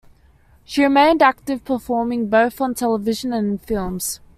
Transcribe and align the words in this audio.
She 0.65 0.81
remained 0.81 1.21
active 1.21 1.63
performing 1.63 2.27
both 2.27 2.59
on 2.59 2.73
television 2.73 3.33
and 3.33 3.47
in 3.51 3.57
films. 3.59 4.19